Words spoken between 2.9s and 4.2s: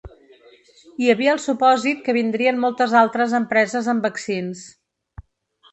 altres empreses amb